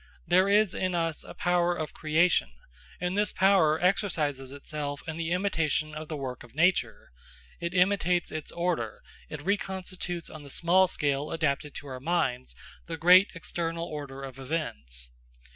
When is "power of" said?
1.35-1.93